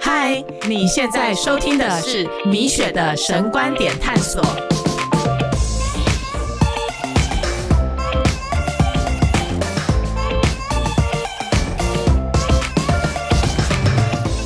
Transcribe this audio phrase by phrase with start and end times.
[0.00, 4.42] 嗨，你现在收听的是米雪的神观点探索。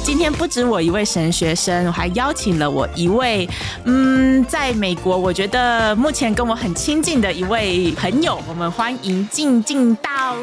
[0.03, 3.49] 今天不止我一位神学生，我还邀请了我一位，
[3.85, 10.37] 嗯，在美国我觉得目前跟我很亲近的一位朋友，我们欢迎静静到。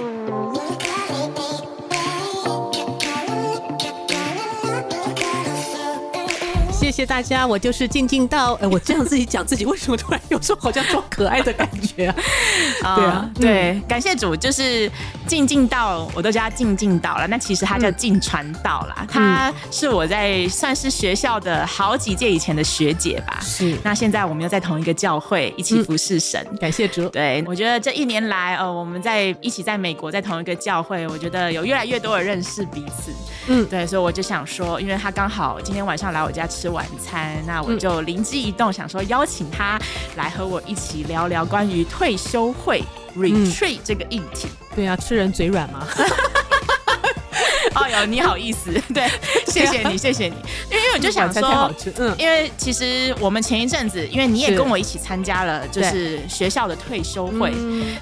[6.87, 12.15] 谢谢大家，我就是静静到， 哎，我这样自己讲自己，为什么突然有时候好像装可爱的感觉啊？
[12.96, 14.89] 对啊，对，感谢主，就是
[15.27, 23.38] 静静到，我都叫他静静到了，那其实他叫静传道啦，他是我在算是学校的好几届以前的学姐吧。
[23.41, 27.10] 是，那现在我们又在同一个教会一起服侍神，感谢主。
[27.10, 33.11] 对，我觉得这一年来，呃，我们在一起在美国，在同一个教会，我觉得有越来越多的认识彼此。
[33.47, 39.80] 嗯，对，所以我就想说，因为他刚好今天晚上来我家吃晚餐，那我就灵机一动，想说邀请他
[40.16, 42.84] 来和我一起聊聊关于退休会
[43.16, 44.47] retreat 这个议题。
[44.75, 45.88] 对啊，吃人嘴软嘛。
[47.75, 49.08] 哦哟，你好意思， 对，
[49.45, 50.36] 谢谢你，谢谢你。
[50.72, 57.53] 因为因为我就想说，嗯，因为其实我们前一阵子，因为你也跟我一起参加了，就是学校的退休会，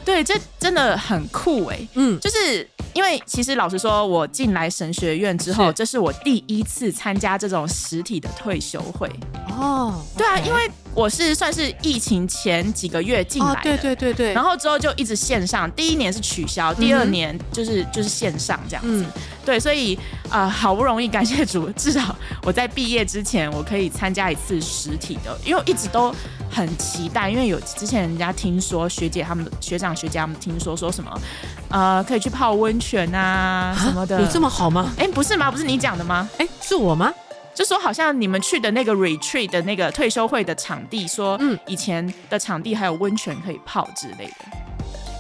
[0.06, 2.66] 对，这真的很酷哎，嗯，就是
[2.96, 9.12] 因为其实老实说，我进来神学院之后，这是我第一次参加这种实体的退休会。
[9.50, 19.06] 哦，对啊，因为我是算是疫情前几个月进来的，对对对对，然后之后就一直线上，第一年是取消，第二年就是就是线上这样子，
[19.46, 26.16] 对，所以啊，好不容易感谢主，至少我在毕业之前我可以参加一次实体的，因为我一直都
[26.50, 31.22] 很期待，因为有之前人家听说学姐他们学长学姐他们听说说什么，
[31.70, 34.94] 呃，可以去泡温泉啊什么的，有这么好吗？
[34.98, 35.52] 哎，不是吗？
[35.52, 36.30] 不是你讲的吗？
[36.38, 37.14] 哎，是我吗？
[37.56, 44.75] 就说好像你们去的那个 retreat 的那个退休会的场地，说嗯，以前的场地还有温泉可以泡之类的。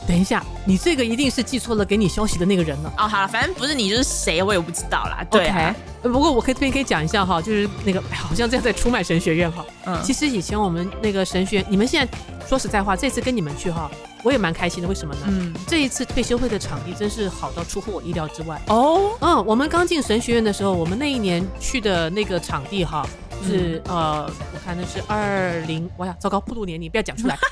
[0.07, 2.93] 等一下，你这个一定是记错了给你消息的那个人了。
[2.97, 5.25] 哦，好了，反正不是你就是谁，我也不知道啦。
[5.31, 5.51] 对，
[6.03, 9.65] 不过我可以这边可以讲一下哈，就是那个好像这样在出卖神学院哈。
[9.85, 12.17] 嗯，其实以前我们那个神学院，你们现在
[12.47, 13.89] 说实在话，这次跟你们去哈，
[14.23, 14.87] 我也蛮开心的。
[14.87, 15.21] 为什么呢？
[15.27, 18.61] 嗯，这一次退休会的场地真是好到出乎我意料之外。
[18.67, 23.07] 哦，嗯，我们刚进神学院的时候，我们那一年去的那个场地哈，
[23.43, 27.35] 是呃，我看那是二零，哇呀，糟糕，不读年龄，不要讲出来。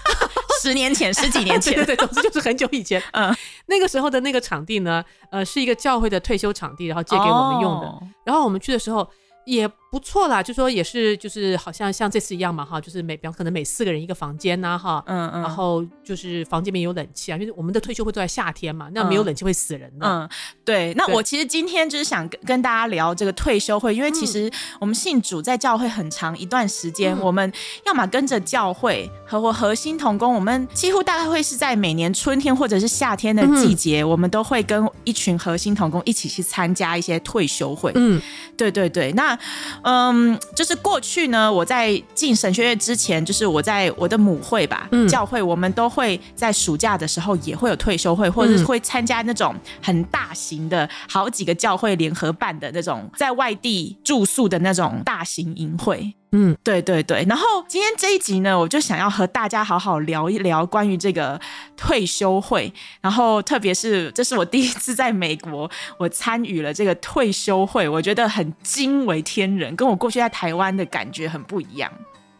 [0.63, 3.01] 十年前，十几年前， 对对，总之就是很久以前。
[3.11, 3.35] 嗯，
[3.65, 7.99] 那个时候的那个场地呢，呃，是一个教会的退休场地，然后借给我们用的。
[8.23, 9.07] 然后我们去的时候。
[9.45, 20.07] 也不错啦，就说也是，就是好像像这次一样嘛，哈，就是每比方可能每四个人一个房间呐，哈，嗯嗯，然后就是房间里面有冷气啊，因为我们的退休会都在夏天嘛，那没有冷气会死人的。
[20.07, 20.27] 嗯，
[20.65, 20.95] 对。
[20.95, 27.53] 那我其实今天就是想跟跟大家聊这个退休会，因为其实我们信主在教会很长一段时间，我们
[27.85, 37.91] 要么跟着教会和我核心同工，我们几乎大概会是在每年春天或者是夏天的季节，我们都会跟一群核心同工一起去参加一些退休会。
[37.93, 38.19] 嗯，
[38.57, 39.37] 对对对，那。
[39.83, 56.13] 嗯，就是过去呢，我在进神学院之前，就是我在我的母会吧，教会，我们都会在暑假的时候也会有退休会，或者是会参加那种很大型的好几个教会联合办的那种在外地住宿的那种大型营会。
[56.35, 57.23] 嗯，对对对。
[57.29, 61.39] 然后今天这一集呢，我就想要和大家好好聊一聊关于这个
[61.77, 62.71] 退休会。
[63.01, 71.91] 然后特别是这是我第一次在美国，我参与了这个退休会，我觉得很惊为天人，跟我过去在台湾的感觉很不一样。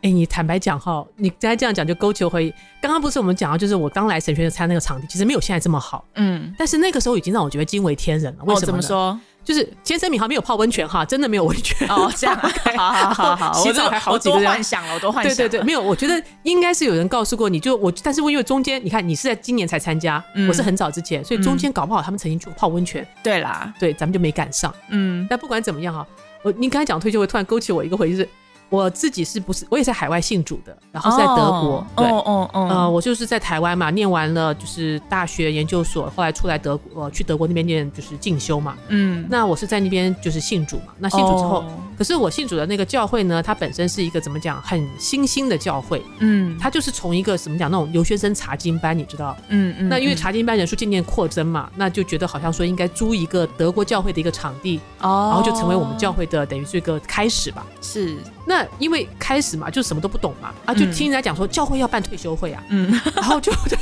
[0.02, 6.04] 哎，你坦白讲哈，你刚才这样讲就勾起回刚刚不是我们讲到，就是我刚来神学院参那个场地，其实没有现在这么好。
[6.16, 8.44] 嗯，但是那个时候已经让我觉得惊为天人了。
[8.44, 9.18] 为什么说？
[9.44, 12.12] 就是先声明哈，没有泡温泉哈，真的没有温泉哦。
[12.16, 12.36] 这样，
[12.78, 15.36] 好好好好，洗澡还好几个幻想了，我都幻想。
[15.36, 23.06] 对对对，没有，我觉得应该是有人告诉过你，就我，但是因为中间你看，你是在今年才参加，我是很早之前，所以中间搞不好他们曾经去泡温泉。
[23.22, 24.74] 对啦，对，咱们就没赶上。
[24.90, 26.07] 嗯，但不管怎么样哈，
[26.42, 28.28] 我你刚才讲退休会，突然勾起我一个回忆是。
[28.74, 41.64] 我自己是不是我也在海外信主的，然后是在德国，对，哦哦呃，我就是在台湾嘛，念完了就是大学研究所，后来出来德国，去德国那边念就是进修嘛，嗯，那我是在那边就是信主嘛，那信主之后，
[41.96, 58.18] 可是我信主的那个教会呢，它本身是一个怎么讲，很新兴的教会，嗯，它就是从一个怎么讲那种留学生查经班，你知道，嗯嗯，那因为查经班人数渐渐扩增嘛，那就觉得好像说应该租一个德国教会的一个场地，哦，然后就成为我们教会的等于是一个开始吧，是，
[58.48, 58.62] 那。
[58.63, 63.77] 那因为开始嘛，就什么都不懂嘛，啊，就听人家讲说教会要办退休会啊，嗯，然后就 对，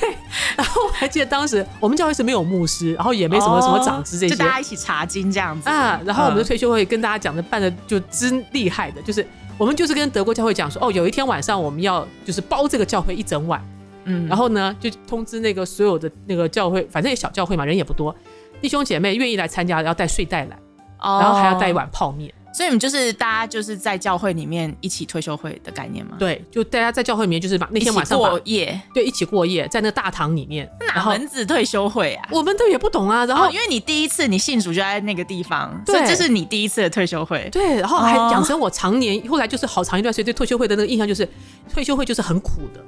[0.55, 5.69] 然后我还记得当时我们教会是没有牧师，然后也没什么什么长子这些，就大家一起查经这样子。
[5.69, 5.99] 啊。
[6.05, 9.25] 然后我们的退休会跟大家讲的办的就真厉害的，就是
[9.57, 13.61] 我们就是跟德国教会讲说，哦，有一天晚上我们要就是包这个教会一整晚，
[14.05, 18.15] 嗯，然后呢就通知那个所有的那个教会，反正也小教会嘛，人也不多，
[18.61, 20.57] 弟兄姐妹愿意来参加，要带睡袋来，
[20.99, 22.33] 然后还要带一碗泡面。
[22.53, 26.17] 所以你们就是大家就是在教会里面一起退休会的概念吗？
[26.19, 30.69] 对，就大家在教会里面就是把那天晚上过夜，对，一起过夜在那大堂里面。
[30.93, 32.27] 哪门子退休会啊？
[32.29, 33.25] 我们都也不懂啊。
[33.25, 37.47] 然后因为你第一次你信主就在那个地方，所以这是你第一次的退休会。
[37.51, 41.27] 对，然后还养成我常年后来就是好长一段时间对退休会的那个印象就是，
[41.73, 42.83] 退休会就是很苦的，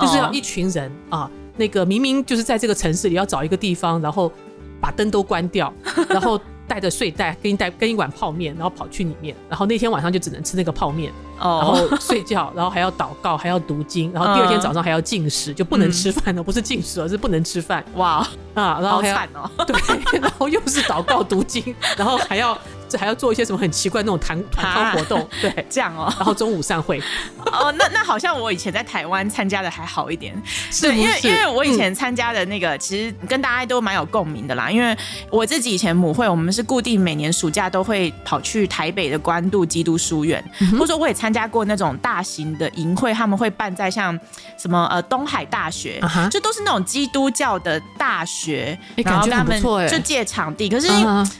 [0.00, 4.32] 就是要一群人啊，那个明明就是在这个城市里要找一个地方，然后
[4.80, 5.70] 把灯都关掉，
[6.08, 6.40] 然后。
[6.66, 17.84] 带着睡袋，跟一袋跟一碗泡面，然后跑去里面，然后那天晚上就只能吃那个泡面，然后睡觉，然后还要祷告，还要读经，然后第二天早上还要进食，就不能吃饭了，不是进食，而是不能吃饭。
[17.94, 22.56] 哇啊，然后惨哦，对，然后又是祷告读经，然后还要。
[22.96, 26.12] 还要做一些什么很奇怪那种团团康活动， 对，这样哦。
[26.16, 27.00] 然后中午散会，
[27.46, 30.34] 哦，那那好像我以前在台湾参加的还好一点，
[30.70, 34.70] 是因为因为我以前参加的那个其实跟大家都蛮有共鸣的啦。
[34.70, 34.96] 因为
[35.30, 40.42] 我自己以前母会，我们是固定每年暑假都会跑去台北的关渡基督书院，
[40.72, 44.16] 或者说我也参加过那种大型的营会，他们会办在像
[44.56, 46.00] 什么呃东海大学，
[46.30, 50.88] 就都是那种基督教的大学，然后他们就借场地，可是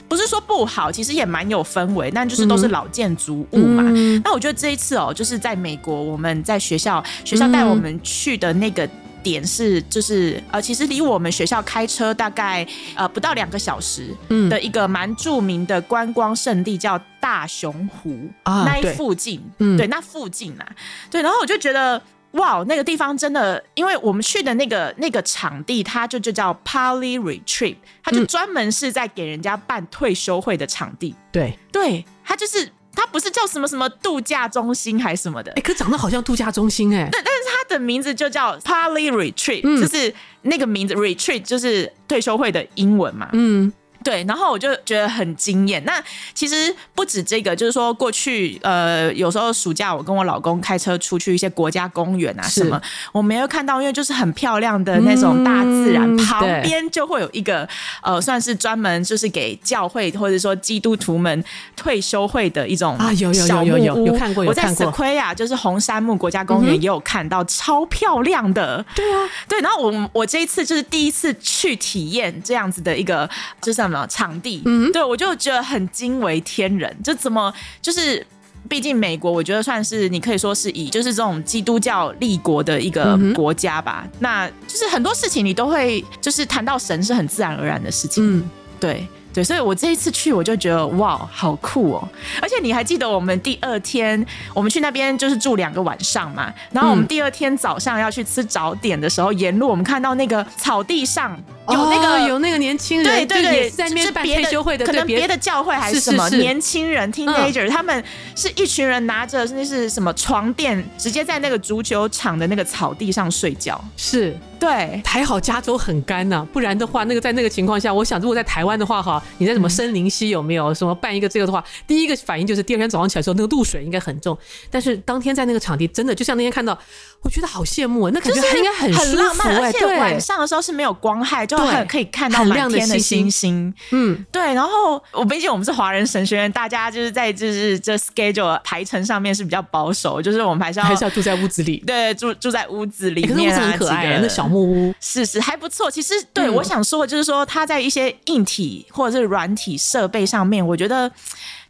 [0.09, 1.44] 不是说不好，其实也蛮。
[1.49, 3.83] 有氛围，但就是都是老建筑物嘛。
[4.23, 8.87] 那我觉得这一次哦，就是在美国，我们在学校学校带我们去的那个
[9.23, 12.65] 点是，就是呃，其实离我们学校开车大概
[12.95, 14.15] 呃不到两个小时
[14.49, 20.65] 的一个蛮著名的观光胜地，叫大熊湖啊，那一附近，对，那附近啊，
[21.09, 22.01] 对，然后我就觉得。
[22.35, 31.15] 哇，那个地方真的，因为我们去的那个那个场地，它就就叫 Poly Retreat，它就专门是在给人家办退休会的场地。
[31.31, 37.09] 对，对，它就是它不是叫什么什么度假中心还是什么的，哎，可长得好像度假中心哎。
[37.11, 43.29] 对，但是它的名字就叫 Poly Retreat，就是那个名字 Retreat 就是退休会的英文嘛。
[43.33, 43.71] 嗯。
[44.05, 45.83] 对，然后我就觉得很惊艳。
[45.83, 45.99] 那
[46.35, 52.79] 其实不止这个，就是说过去呃，有时候暑假我跟我老公开车出去一些国家公园啊什么，
[53.11, 57.67] 我没有看到，因为就是很漂亮的那种大自然，旁边就会有一个
[58.03, 61.43] 呃，算是专门就是给教会或者说基督徒们
[61.75, 68.85] 退休会的一种啊，有有有有有有看过，我在斯奎亚就是红杉木国家公园也有看到，超漂亮的。
[68.93, 73.27] 对啊，对，然后我我这一次就是第一次去体验这样子的一个，
[73.61, 74.05] 就是什么。
[74.07, 78.25] 场地，嗯，对我就觉得很惊为天人，就怎么就是，
[78.69, 88.49] 毕竟美国，我觉得算是你可以说是以就是这种基督教立国的一个国家吧，那就是很多事情你都会就是谈到神是很自然而然的事情，嗯，
[88.79, 89.05] 对。
[89.35, 92.07] 对，所以我这一次去，我就觉得哇，好酷哦！
[92.41, 96.53] 而且你还记得我们第二天，我们去那边就是住两个晚上嘛。
[96.71, 101.37] 然后我们第二天早上要去吃早点的时候，沿路我们看到那个草地上
[101.67, 108.01] 有那个有那个年轻人，对对对，在那边办退休会的，可能别的教会还是什么年轻人 teenager，他们
[108.37, 113.83] 是一群人拿着那是什么床垫，直接在那个足球场的那个草地上睡觉。
[113.97, 114.33] 是。
[114.59, 124.37] 对，还好加州很干呐，不然的话，那个在那个情况下，我想如果在台湾的话，哈，你在什么森林溪有没有什么办一个这个的话，第一个反应就是第二天早上起来时候，那个露水应该很重。
[124.71, 126.77] 但是当天在那个场地，真的就像那天看到，
[127.25, 133.73] 我觉得好羡慕啊，那感觉应该很很浪漫，而且晚上的时候是没有光害，就很可以看到满天的星星。
[133.89, 134.53] 嗯，对。
[134.53, 145.25] 然后我毕竟我们是华人神学院，大家就是在就是这 schedule 排程上面是比较保守，就是我们还是要还是要住在屋子里，对，住住在屋子里面啊，很可爱，那小木屋是。
[145.41, 151.11] 还不错，其实对我想说的就是说，它在一些硬体或者是软体设备上面，我觉得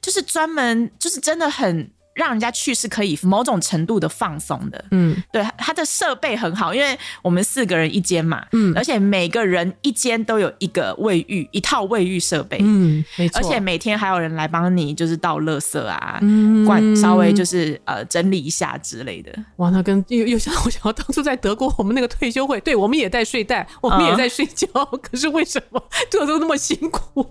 [0.01, 1.89] 就是专门就是真的很。
[2.15, 13.27] 让人家去是可以某种程度的放松的，嗯，对，它的设备很好，因为我们四个人一间嘛，嗯，而且每个人一间都有一个卫浴，一套卫浴设备，嗯，没。
[13.27, 19.31] 错，而且每天还有人来帮你就是倒垃圾啊，嗯管稍微就是呃整理一下之类的。
[19.57, 24.67] 哇，那跟又又想 我想到当初在德国我们那个退休会，对我们也带睡袋，我们也在睡觉，
[25.01, 27.29] 可是为什么 做都那么辛苦？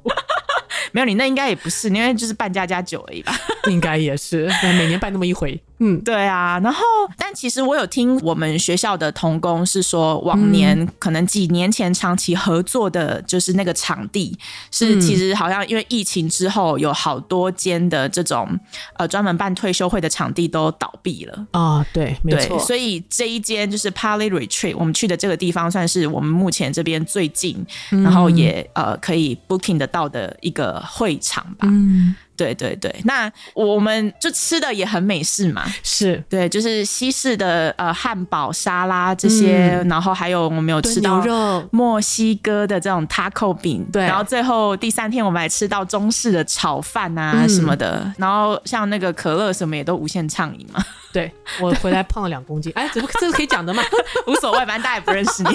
[0.94, 3.36] 没有你那应该也不是，因为就是办家家酒而已吧？
[3.68, 4.48] 应该也是。
[4.78, 5.60] 每年办那么一回。
[5.78, 6.58] 嗯，对啊。
[6.60, 6.82] 然后，
[7.18, 14.36] 但其实我有听我们学校的同工是说，往年可能几年前长期合作的，就是那个场地
[14.70, 18.48] 是其实好像因为疫情之后，有好多间的这种
[18.96, 21.84] 呃专门办退休会的场地都倒闭了啊。
[21.92, 22.58] 对，没错。
[22.58, 31.66] 所以这一间就是 Pali Retreat，我们去的这个地方算是我们目前这边最近，然后也呃可以 booking 得到的一个会场吧。
[31.68, 32.14] 嗯。
[32.36, 36.22] 对对对，那我们就吃的也很美式嘛，是。
[36.28, 41.22] 对，就是西式的呃汉堡、沙拉这些，然后还有我们有吃到
[41.70, 50.84] 墨西哥的这种 taco 饼，对，然后最后第三天我们还吃到中式的炒饭啊什么的，然后像那个可乐什么也都无限畅饮嘛。
[51.12, 53.82] 对我回来胖了两公斤，哎，这这是可以讲的吗？
[54.26, 55.50] 无所谓，反正大家也不认识你。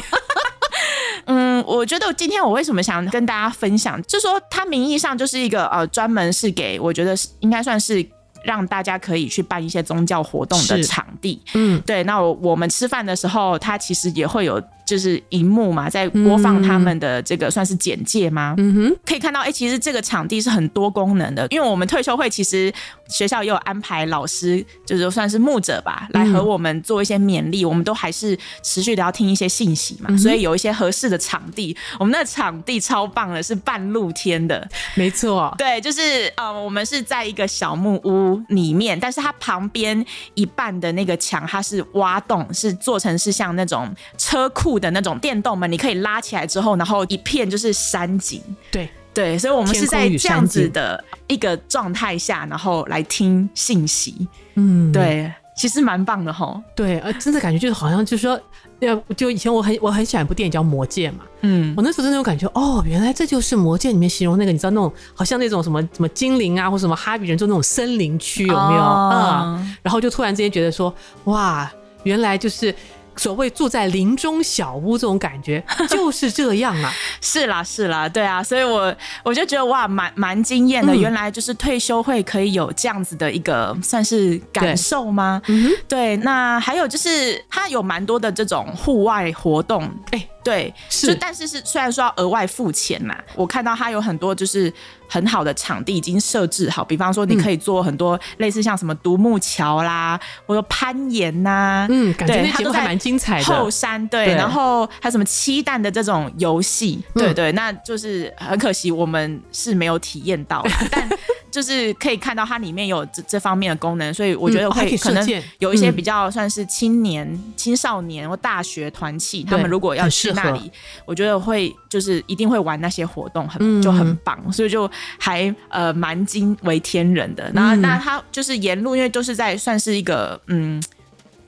[1.26, 8.06] 嗯，我觉得今天我为什么想跟大家分享，就说它名义上就是一个呃，专门是给我觉得应该算是
[8.44, 11.42] 让大家可以去办一些宗教活动的场地。
[11.54, 12.04] 嗯，对。
[12.04, 14.62] 那我们吃饭的时候，它其实也会有。
[14.90, 18.56] 就是荧幕嘛，在播放他们的这个算是简介吗？
[18.58, 22.74] 嗯哼，可以看到，哎，其实这个场地是很多功能的，因为我们退休会其实
[23.08, 36.02] 学校也有安排老师，就是算是牧者吧，来和我们做一些勉励，我们都还是持续的要听一些信息嘛，所以有一些合适的场地，我们那场地超棒的，是半露天的，没错，对，就是
[36.36, 40.04] 呃，我们是在一个小木屋里面，但是它旁边
[40.34, 44.79] 一半的那个墙，它是挖洞，是做成是像那种车库。
[44.80, 48.42] 的那种电动门，你可以拉起来之后，然后一片就是山景。
[48.72, 54.28] 对对，所以我们是在这样子的一个状态下，然后来听信息。
[54.56, 56.62] 嗯，对，其实蛮棒的哈。
[56.76, 58.40] 对，呃，真的感觉就是好像就是说，
[58.80, 61.24] 要就以前我很我很喜欢一部电影叫《魔戒》嘛。
[61.42, 69.60] 嗯，我那时候真的有感觉，哦，原来这就是《魔戒》里面形容那个，你知道那种好像那种什么什么精灵啊，或什么哈比人，就那种森林区有没有啊？
[69.82, 70.94] 然后就突然之间觉得说，
[71.26, 71.70] 哇，
[72.04, 72.74] 原来就是。
[73.20, 80.96] 所谓住在林中小屋这种感觉 就是这样啊，是啦是啦，对啊，所以我我就觉得哇，蛮蛮惊艳的。
[80.96, 85.42] 原来就是退休会可以有这样子的一个算是感受吗？
[85.48, 86.16] 嗯对。
[86.18, 94.74] 那还有就是它有蛮多的这种户外活动，哎，对，是，但是是虽然说要额外付钱嘛，我看到他有很多就是。
[95.10, 103.46] 很好的场地已经设置好，比方说你可以做很多类似像什么独木桥啦，或者攀岩呐，嗯，感觉那都还蛮精彩的。
[103.46, 111.10] 后山对，然后还有什么七蛋的这种游戏，对对，那就是很可惜我们是没有体验到， 但
[111.52, 120.72] 就是可以看到它里面有这这方面的功能，所以我觉得会可能有一些比较算是青年、青少年或大学团契，他们如果要去那里，
[121.06, 124.90] 我觉得会就是一定会玩那些活动，很就很棒，所以就。
[125.18, 130.82] 还呃蛮惊为天人的，那那他就是沿路，因为都是在算是一个嗯。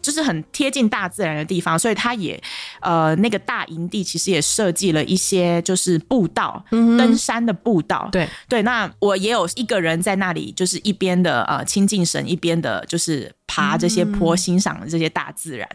[0.01, 2.41] 就是很贴近大自然的地方，所以它也，
[2.81, 8.09] 呃，那个大营地其实也设计了一些就是步道，登山的步道。
[8.11, 15.67] 对对，那我也有一个人在那里，就是一边的呃亲近神，一边的就是爬这些坡，欣赏这些大自然。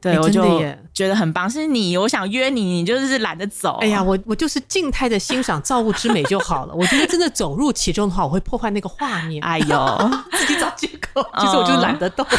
[0.00, 0.62] 对，我就
[0.94, 1.48] 觉得很棒。
[1.48, 3.78] 是你，我想约你，你就是懒得走。
[3.80, 6.74] 哎呀，我我就是静态的欣赏造物之美就好了。
[6.74, 9.42] 我觉得真的走入其中的话，我会破坏那个画面。
[9.44, 11.22] 哎呦， 自己找借口。
[11.38, 12.26] 其实我就懒得动。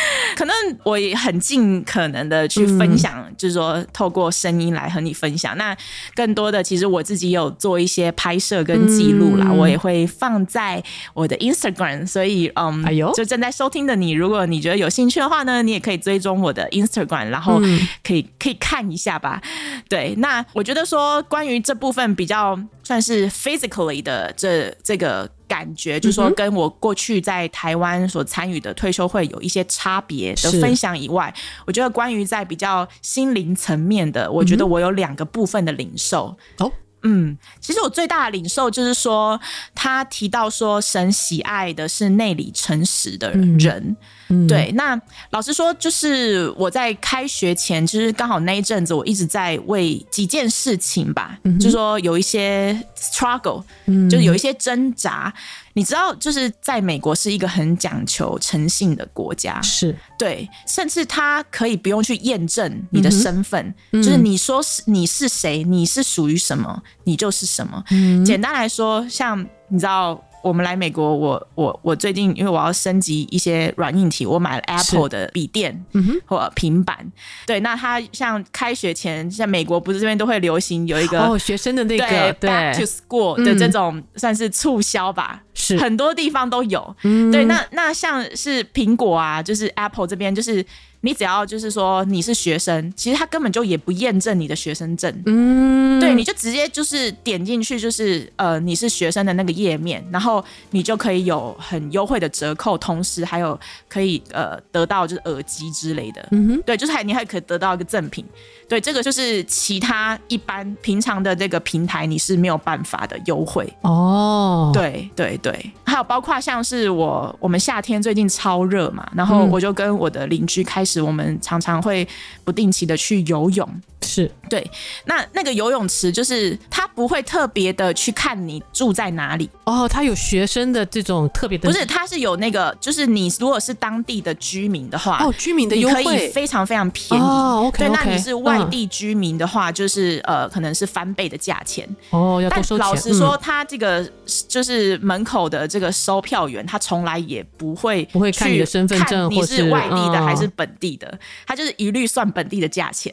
[0.36, 5.56] 可能我也很尽可能的去分享，就是说透过声音来和你分享。
[5.56, 5.76] 那
[6.14, 10.82] 更多的，其实我自己有做一些拍摄跟记录啦，我也会放在
[11.14, 12.06] 我的 Instagram。
[12.06, 17.60] 所以，嗯，哎呦，就正在收听的你，如果你觉得有兴趣的话呢，你也可以追踪我的 Instagram，然后
[18.02, 19.42] 可以可以看一下吧。
[19.88, 25.28] 对，那我觉得说关于这部分比较算是 physically 的这这个。
[25.50, 31.34] 感觉就是说，跟我过去在台湾所参与的退休会有一些差别的分享以外，
[31.66, 36.36] 我觉得关于在比较心灵层面的，我觉得我有两个部分的领受。
[36.58, 36.70] 哦，
[37.02, 39.40] 嗯，其实我最大的领受就是说，
[39.74, 43.96] 他提到说，神喜爱的是内里诚实的人。
[44.46, 53.62] 对，那老实说，就是我在开学前，其实刚好那一阵子，我一直在为几件事情吧，就说有一些 struggle，
[54.08, 55.32] 就有一些挣扎。
[55.72, 67.82] 你知道，就是在美国是一个很讲求诚信的国家，是对，甚至他可以不用去验证你的身份，就是你说是你是谁，你是属于什么，你就是什么。
[68.24, 70.22] 简单来说，像你知道。
[70.42, 75.84] 我们来美国，我我我最近因为我要升级一些软硬体，我买了 Apple 的笔电
[76.26, 77.10] 或平板。
[77.46, 85.42] 对，那它像开学前，像美国不是这边都会流行有一个哦学生的那个对 Back to School 的这种算是促销吧。
[85.52, 86.96] 是很多地方都有。
[87.02, 90.64] 对，那那像是苹果啊，就是 Apple 这边就是。
[91.02, 108.24] 你只要就是说你是学生，其实他根本就也不验证你的学生证，嗯，对，你就直接就是点进去就是呃你是学生的那个页面，然后你就可以有很优惠的折扣，同时还有可以呃得到就是耳机之类的，嗯哼，对，就是还你还可以得到一个赠品，
[108.68, 113.72] 对，这个就是其他一般平常的这个平台你是没有办法的优惠。
[113.82, 121.00] 哦，对对对，还有包括像是我我们夏天最近超热嘛，然后我就跟我的邻居开始。
[121.02, 122.06] 我们常常会
[122.44, 123.68] 不定期的去游泳。
[124.02, 124.68] 是对，
[125.04, 142.86] 那那个游泳池就是他不会特别的去看你住在哪里哦，他有学生的这种特别的，不是，他是有那个，就是你如果是当地的居民的话，哦，居民的优惠非常非常便宜哦，OK，对，那你是外地居民的话，就是呃，可能是翻倍的价钱哦，要多收钱。
[142.86, 144.04] 老实说，他这个
[144.48, 153.12] 就是门口的这个收票员，他从来也不会不会看你的身份证，你是外地的还是本地的，他就是一律算本地的价钱，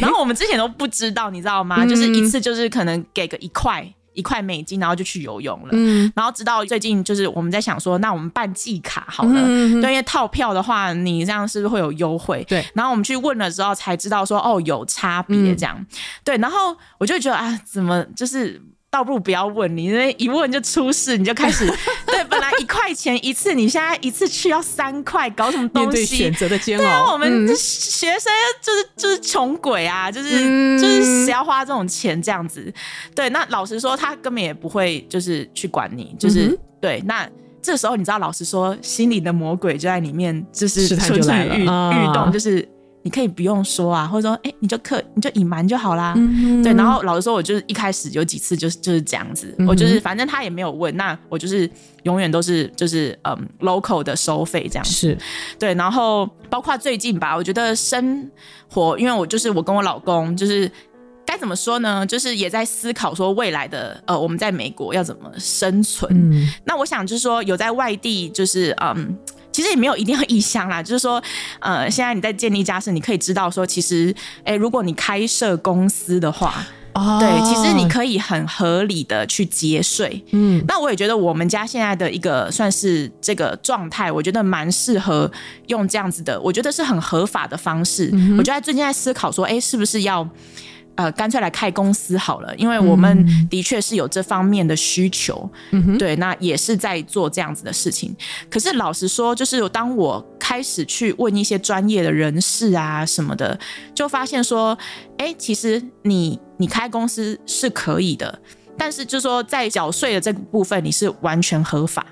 [0.00, 1.86] 然后我们之前都不知道，你知道吗？
[1.86, 5.68] 就是一次就是可能给个一块一块美金，然后就去游泳了。
[5.72, 12.42] 嗯，然后直到最近就是我们在想说，那我们办季卡好了，对，因为套票的话，你这样是不是会有优惠？
[12.48, 12.64] 对。
[12.74, 15.84] 然后我们去问了之后才知道说，哦，有差别这样。
[16.24, 18.60] 对，然后我就觉得啊，怎么就是。
[18.90, 21.66] 倒不如不要问你，因为一问就出事，你就开始
[22.06, 22.24] 对。
[22.24, 26.04] 本来一块钱一次，你现在一次去要三块，搞什么东西？
[26.04, 26.82] 选择的煎熬。
[26.82, 30.30] 对啊，我们学生就是就是穷鬼啊，就是
[30.80, 32.72] 就是谁要花这种钱这样子？
[33.14, 37.02] 对，那老实说，他根本也不会就是去管你，就是对。
[37.06, 37.28] 那
[37.60, 42.66] 这时候你知道，老实说，心里的魔鬼就在里面，就是蠢蠢欲欲动，就是。
[43.06, 46.12] 你可以不用说啊，或者说，哎，你就刻你就隐瞒就好啦。
[46.60, 51.70] 对，然后老实说，我就是一开始有几次就是就是这样子，我就是反正他也没有问，那我就是
[52.02, 54.90] 永远都是就是嗯 local 的收费这样子。
[54.90, 55.18] 是，
[55.56, 58.28] 对，然后包括最近吧，我觉得生
[58.68, 60.68] 活，因为我就是我跟我老公就是
[61.24, 66.44] 该怎么说呢，就是也在思考说未来的呃我们在美国要怎么生存。
[66.64, 69.16] 那我想就是说有在外地就是嗯。
[69.56, 71.22] 其实也没有一定要异乡啦， 就是说，
[71.60, 85.32] 呃，现在你在建立家室，你可以知道说，其实，哎，如果你开设公司的话，哦，对，其实你可以很合理的去节税，嗯，那我也觉得我们家现在的一个算是这个状态，我觉得蛮适合
[85.68, 88.12] 用这样子的，我觉得是很合法的方式。
[88.36, 90.28] 我就在最近在思考说，哎，是不是要？
[90.96, 95.48] 呃，干脆来开公司好了，因为我们的确是有这方面的需求，
[95.98, 98.16] 对，那也是在做这样子的事情。
[98.50, 103.58] 可是老实说，就是当我开始去问一些专业的人士啊什么的，
[103.94, 104.76] 就发现说，
[105.18, 108.38] 哎，其实你你开公司是可以的，
[108.78, 112.06] 但是就说在缴税的这个部分，你是完全合法。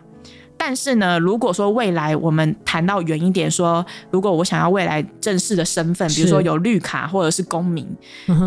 [0.56, 7.86] 但是呢，如果说未来我们谈到远一点，说如果我想要未来正式的身份，比如说有绿卡或者是公民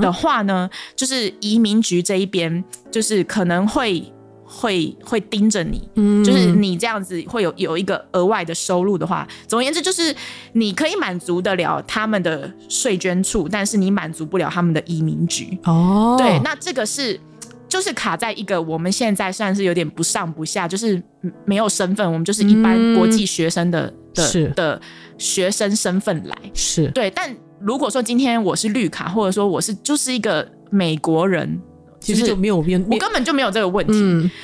[0.01, 4.03] 的话呢，就是移民局这一边就是可能会
[4.43, 5.87] 会会盯着你，
[6.23, 10.15] 就是你这样子会有有一个额外的收入的话，总而言之就是
[10.53, 15.57] 你可以满足得了他们的税捐处，但是你满足不了他们的移民局。
[15.65, 17.19] 哦，对，那这个是。
[17.67, 21.01] 就是卡在一个我们现在算是有点不上不下，就是
[21.45, 24.81] 没有身份，我们就是一般国际学生的的的
[25.17, 27.09] 学生身份来，是对。
[27.11, 31.59] 但如果说今天我是绿卡，或者说我是就是一个美国人，
[31.99, 33.99] 其实就没有变，我根本就没有这个问题。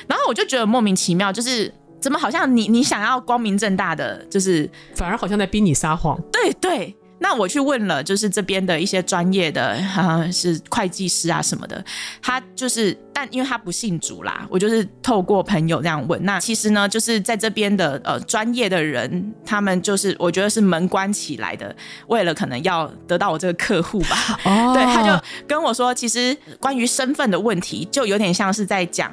[0.06, 6.20] 然后我就觉得莫名其妙，就是怎么好像你你想要光明正大的，就是反而好像在逼你撒谎。
[6.30, 6.94] 对对。
[7.18, 11.82] 那我去问了，就是这边的一些专业的，啊，是会计师啊什么的，
[12.20, 16.22] 他就是，但因为他不信主啦，我就是透过朋友这样问。
[16.24, 21.74] 那其实呢，就是在这边的呃专业的人，他们就是我觉得是门关起来的，
[22.08, 24.16] 为了可能要得到我这个客户吧。
[24.44, 29.10] 哦，对，他就跟我说，其实关于身份的问题，就有点像是在讲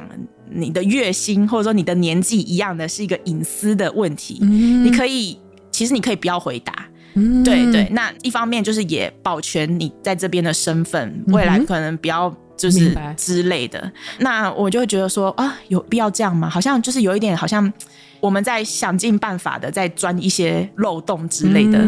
[0.50, 4.40] 你的月薪或者说你的年纪一样的，是一个隐私的问题。
[4.42, 5.40] 嗯，你可以，
[5.72, 6.74] 其实你可以不要回答。
[7.14, 13.92] 对对，那一方面就是也保全你在这边的身份，未来可能不要就是之类的。
[14.20, 16.48] 那我就会觉得说啊，有必要这样吗？
[16.48, 17.72] 好像就是有一点，好像
[18.20, 21.80] 我们在想尽办法的在钻一些漏洞之类的。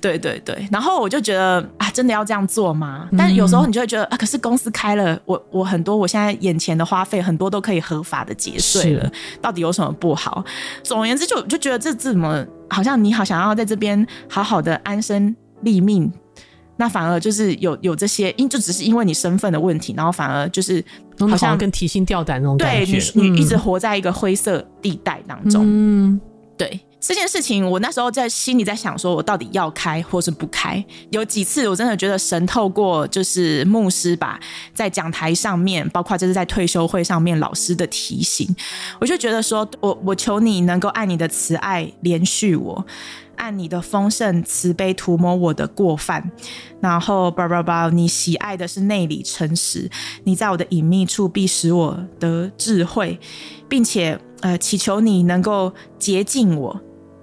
[0.00, 3.06] 对对对，然后我就觉得啊，真的要这样做吗？
[3.18, 10.42] 但有时候你就会觉得啊，可是公司开了，我我很多我现在眼前的花费很多都可以合法的节税了，到底有什么不好？
[10.82, 12.46] 总而言之，就就觉得这怎么？
[12.70, 16.12] 好像你好想要在这边好好的安身立命，
[16.80, 20.82] 那反而就是有有这些，因就只是因为你身份的问题，然后反而就是
[21.18, 25.64] 好像更提心吊胆那种感觉，你你一直活在一个灰色地带当中。
[25.66, 26.20] 嗯，
[26.56, 30.84] 对这件事情，我那时候在心里在想，说我到底要开或是不开？
[31.10, 34.38] 有几次我真的觉得神透过就是牧师吧，
[34.72, 38.48] 在讲台上面，包括就是在退休会上面老师的提醒，
[39.00, 42.86] 我就觉得说我我求你能够按你的慈爱连续我。
[43.38, 46.30] 按你的丰盛慈悲涂抹我的过犯，
[46.80, 49.90] 然后叭叭叭，你喜爱的是内里诚实，
[50.24, 53.18] 你在我的隐秘处必使我得智慧，
[53.68, 56.78] 并且呃祈求你能够洁净我，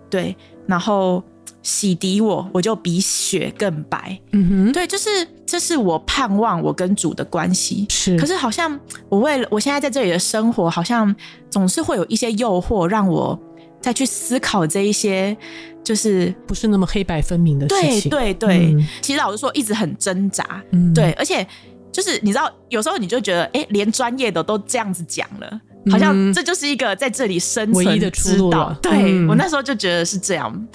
[0.09, 1.23] 对，然后
[1.61, 4.19] 洗涤我，我就比雪更白。
[4.31, 5.09] 嗯哼，对，就是
[5.45, 7.85] 这是我盼望我跟主的关系。
[7.89, 11.13] 是，可是好像我为了我现在在这里的生活，好像
[11.49, 13.39] 总是会有一些诱惑，让我
[13.85, 15.37] 再去思考这一些。
[15.83, 18.09] 就是不是那么黑白分明的事情。
[18.09, 20.43] 对对对，其实老实说，一直很挣扎。
[20.71, 21.45] 嗯，对，而且
[21.91, 28.75] 就是你知道，有时候你就觉得，哎，连专业的都这样子讲了，好像这就是一个在这里生存唯一的出路了。
[28.81, 30.67] 对我那时候就觉得是这样。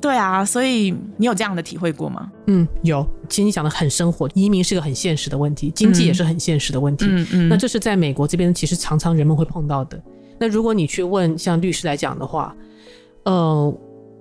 [0.00, 2.30] 对啊，所以你有这样的体会过吗？
[2.46, 3.04] 嗯，有。
[3.28, 7.06] 其实你讲的很生活，移民是个很现实的问题，经济也是很现实的问题。
[7.08, 7.48] 嗯嗯。
[7.48, 10.00] 那这是在美国这边，其实常常人们会碰到的。
[10.38, 12.54] 那如果你去问像律师来讲的话，
[13.24, 13.74] 呃。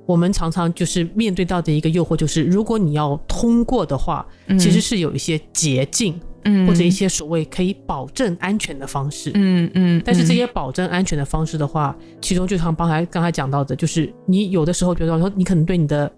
[0.08, 9.99] 我们常常就是面对到的一个诱惑，就是如果你要通过的话，其实是有一些捷径，嗯，或者一些所谓可以保证安全的方式，嗯嗯。
[10.06, 16.12] 但是这些保证安全的方式的话，其中就像刚才刚才讲到的，就是你有的时候觉得说，你可能对你的，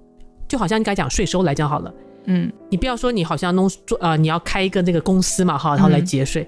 [0.50, 1.94] 就好像你该讲税收来讲好了，
[2.26, 6.46] 嗯，你不要说你好像弄做啊，你要开一个那个公司嘛，哈，然后来节税。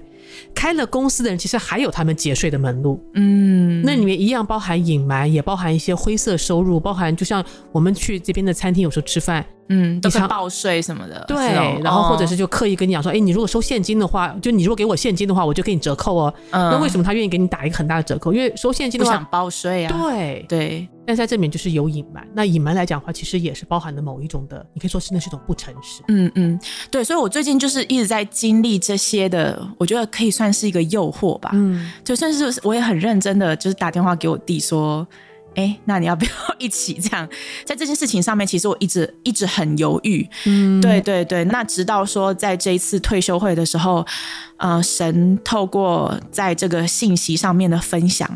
[0.54, 3.02] 开了公司的人，其实还有他们节税的门路。
[3.14, 9.44] 嗯，那里面一样包含隐瞒，也包含一些灰色收入，包含就像我们去这边的餐厅，有时候吃饭。
[9.72, 11.36] 嗯，都是报税什么的，对，
[11.80, 16.34] 然后或者是就刻意跟你讲说，哎，你如果收现金的话，就你如果给我现金的话，我就给你折扣哦。
[16.50, 18.32] 那为什么他愿意给你打一个很大的折扣？
[18.32, 19.96] 因为收现金的话，不想报税啊。
[19.96, 22.26] 对对，但在这里面就是有隐瞒。
[22.34, 26.02] 那隐瞒来讲的话，其实也是包含的某一种的，你可以说是那是一种不诚实。
[26.08, 31.50] 嗯嗯，对，所以我最近就是一直在经历这些的，我觉得可以算是一个诱惑吧。
[31.52, 35.06] 嗯，就算是我也很认真的，就是打电话给我弟说。
[35.54, 37.28] 哎，那你要不要一起这样？
[37.64, 40.28] 在这件事情上面，其实我一直一直很犹豫。
[40.46, 41.44] 嗯，对对对。
[41.46, 44.06] 那直到说在这一次退休会的时候，
[44.58, 48.28] 呃，神透过在这个信息上面的分享，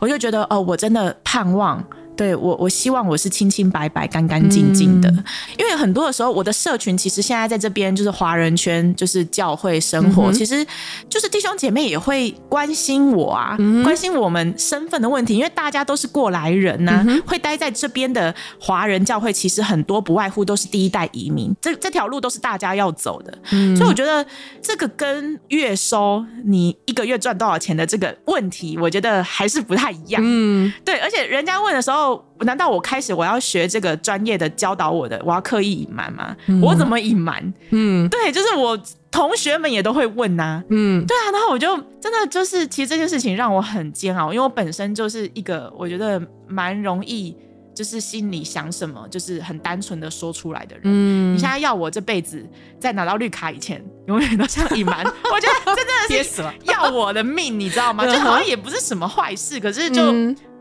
[0.00, 1.82] 我就觉得哦，我真的盼望。
[2.20, 5.08] 对我，我希望我是清清白白、干干净净的，
[5.56, 10.62] 因为很多的时候，我的社群其实现在在这边就是华人圈，就是教会生活，其实
[11.08, 23.32] 就是弟兄姐妹也会关心我啊，关心我们身份的问题，因为大家都是过来人呐，会待在这边的华人教会，其实很多不外乎都是第一代移民，这这条路都是大家要走的，
[23.74, 24.26] 所以我觉得
[24.60, 30.20] 这个跟月收你一个月赚多少钱的这个问题，我觉得还是不太一样。
[30.22, 32.09] 嗯，对，而且人家问的时候。
[32.40, 36.36] 难道我开始我要学这个专业的教导我的，我要刻意隐瞒吗？
[36.62, 37.52] 我怎么隐瞒？
[37.70, 38.78] 嗯，对，就是我
[39.10, 40.62] 同学们也都会问呐。
[40.70, 47.36] 嗯，对啊，然后我就真的就是，其实这件事情让我很煎熬，因为我本身就是一个我觉得蛮容易，
[47.74, 50.82] 就是心里想什么就是很单纯的说出来的人。
[50.84, 52.44] 嗯，你现在要我这辈子
[52.78, 58.04] 在拿到绿卡以前，永远都这样隐瞒，我觉得这真的是要我的命，你知道吗？
[58.04, 60.02] 就好像也不是什么坏事，可是就。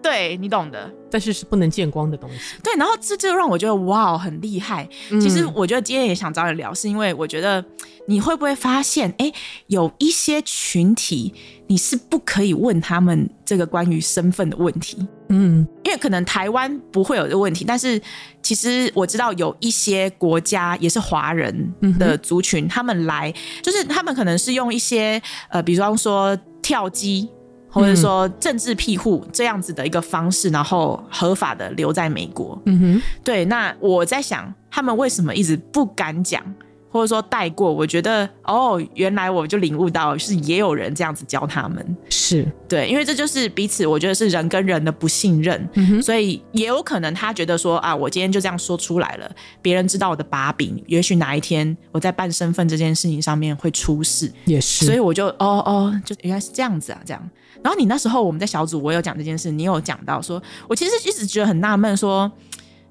[0.01, 2.55] 对你懂的，但是是不能见光的东西。
[2.63, 4.87] 对，然后这就让我觉得哇，很厉害。
[5.21, 7.63] 其实我觉得今天也想找你聊，是因为我觉得
[8.07, 9.31] 你会不会发现，哎，
[9.67, 11.33] 有一些群体
[11.67, 15.05] 你是不可以问他们这个关于身份的问题。
[15.29, 18.01] 嗯，因为可能台湾不会有这个问题，但是
[18.41, 27.29] 其实我知道有一些国家也是华人的族群，他们来就是他们可能是用一些呃，比方说跳机。
[27.69, 32.59] 或者说政治庇护这样子的一个方式，然后合法的留在美国。
[32.65, 33.45] 嗯哼，对。
[33.45, 36.43] 那我在想，他们为什么一直不敢讲，
[36.91, 37.71] 或者说带过？
[37.71, 41.97] 我觉得，哦，原来我就领悟到，是也有人这样子教他们。
[42.09, 45.69] 是对，因为这就是彼此，我觉得是人跟人的不信任。
[45.73, 49.29] 嗯哼，所以也有可能他觉得说啊，我今天就这样说出来了，
[49.61, 54.31] 别人知道我的把柄，也许哪一天我在办身份这件事情上面会出事。
[54.45, 57.29] 也是，所以我就哦哦，就原来是这样子啊，这样。
[57.63, 62.31] 然后你那时候我们在小组，我有讲这件事，你有讲到说，我其实一直觉得很纳闷，说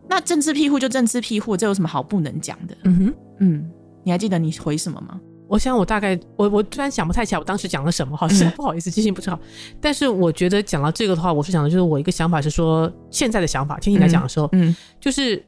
[0.08, 2.76] 那政治庇护就政治庇护，这有什么好不能讲的？
[2.84, 3.70] 嗯哼，嗯，
[4.04, 5.20] 你还记得你回什么吗？
[5.48, 9.40] 我想我大概我我突然想不太起来，我当时讲了什么，好像不好意思，记性不是好。
[9.80, 15.44] 但是我觉得讲到这个的话，我是想的就是我一个想法是说，现在的想法，听你来讲的时候，嗯，就是。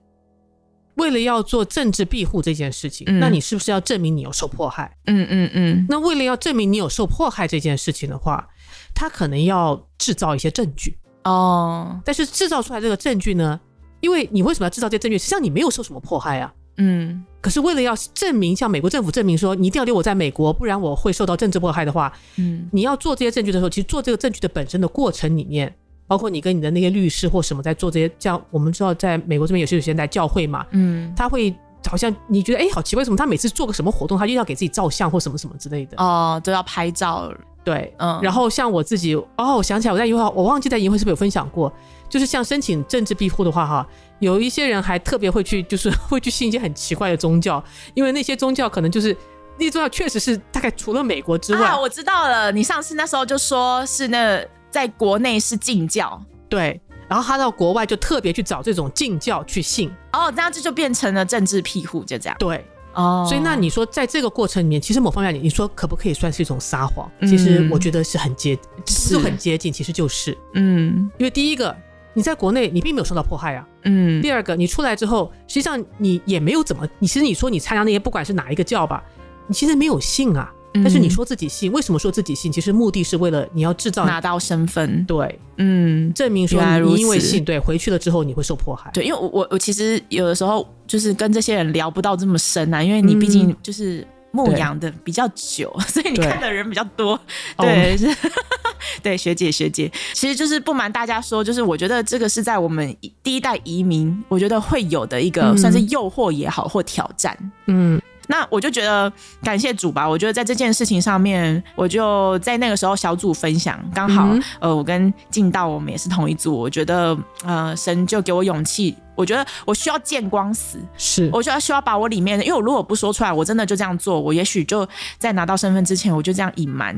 [0.97, 4.95] 为了要做政治庇护这件事情，那你是不是要证明你有受迫害？
[5.07, 5.87] 嗯嗯嗯。
[5.89, 8.47] 那为了要证明你有受迫害这件事情的话，
[8.95, 12.01] 他可能要制造一些证据哦。
[12.05, 13.59] 但是制造出来这个证据呢，
[14.01, 15.19] 因为你为什么要制造这些证据？
[15.19, 16.53] 实际上你没有受什么迫害啊。
[16.77, 17.25] 嗯。
[17.41, 25.75] 可是为了要证明，向美国政府证明说你一定要留我在美国，不然我会受到政治迫害的话，嗯，你要做这些证据的时候，其实做这个证据的本身的过程里面。
[26.07, 31.55] 包括你跟你的那些律师或什么在做这些，像我们知道在美国这边有些有些人在教会嘛，嗯，他会
[31.89, 37.33] 好像你觉得哎好奇怪，为什么他每次做个什么活动，他就要给自己照相或什么什么之类的哦，都要拍照，
[37.65, 41.73] 对，嗯，然后像我自己哦，我想起来我在银会，我忘记在银会是不是有分享过，
[42.09, 43.87] 就是像申请政治庇护的话哈，
[44.19, 47.63] 有一些人还特别会去，就是会去信一些很奇怪的宗教，
[47.95, 49.17] 因为那些宗教可能就是
[49.59, 54.45] 那些宗教确实是大概除了美国之外，我知道了，你上次那时候就说是那。
[54.71, 67.11] 在国内是禁教，对，然后他到国外就特别去找这种禁教去信，哦，那这就变成了政治庇护，就这样，对，哦，所以那你说在这个过程里面，其实某方面你说可不可以算是一种撒谎？
[67.23, 71.75] 其实我觉得是很接，是很接近，其实就是，嗯，因为第一个
[72.15, 79.03] 你在国内你并没有受到迫害啊，嗯，第二个你出来之后，实际上你也没有怎么，你其实你说你参加那些不管是哪一个教吧，
[79.47, 80.53] 你其实没有信啊。
[80.75, 82.53] 但是你说自己信，为什么说自己信？
[82.53, 88.89] 其实目的是为了你要制造拿到身份，对，嗯，证明说你因为信，对，回去了之后你会受迫害。
[88.93, 97.19] 对，因为我我我其实有的时候就是跟这些人聊不到这么深啊，因为你毕竟就是牧羊的比较久， 所以你看的人比较多。
[97.57, 98.07] 对，是，
[99.03, 108.01] 对，学姐学姐，其实就是不瞒大家说，就是我觉得这个是在我们第一代移民，我觉得会有的一个算是诱惑也好或挑战，嗯。
[108.31, 109.13] 那我就觉得
[109.43, 110.09] 感谢主吧。
[110.09, 116.57] 我觉得在这件事情上面，我就在那个时候小组分享，刚好呃，我跟进道我们也是同一组。
[116.57, 118.97] 我觉得呃，神就给我勇气。
[119.17, 124.89] 我觉得我需要见光死，是，我觉得需要把我里面的，因为我如果不说出来，我真的就这样做，我也许就
[125.19, 126.95] 在拿到身份之前，我就这样隐瞒，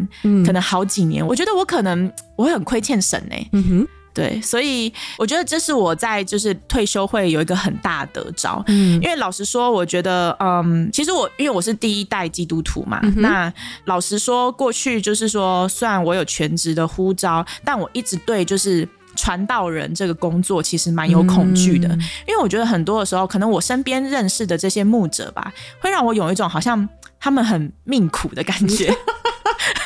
[0.46, 1.26] 可能好几年。
[1.26, 3.36] 我觉得我可能我会很亏欠神呢。
[3.52, 3.88] 嗯哼。
[4.14, 13.52] 对，所以我觉得这是我在就是退休会有一个很大的招，嗯，因为老实说，我觉得，嗯，其实我因为我是第一代基督徒嘛，那
[13.86, 21.88] 老实说，过去就是说，虽然我有全职的呼召，但我一直对就是传道人这个工作其实蛮有恐惧的，
[22.26, 26.86] 因为我觉得很多的时候，可能我身边认识的这些牧者吧，会让我有一种好像
[27.18, 28.94] 他们很命苦的感觉。